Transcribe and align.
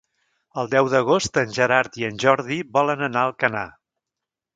El 0.59 0.69
deu 0.69 0.87
d'agost 0.93 1.37
en 1.41 1.53
Gerard 1.57 1.99
i 2.03 2.07
en 2.07 2.17
Jordi 2.23 2.57
volen 2.79 3.05
anar 3.09 3.23
a 3.27 3.31
Alcanar. 3.33 3.67